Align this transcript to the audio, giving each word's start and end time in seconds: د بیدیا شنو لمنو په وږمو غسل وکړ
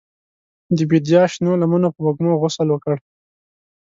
د 0.77 0.79
بیدیا 0.89 1.23
شنو 1.31 1.51
لمنو 1.61 1.89
په 1.95 1.99
وږمو 2.05 2.39
غسل 2.41 2.67
وکړ 2.71 2.95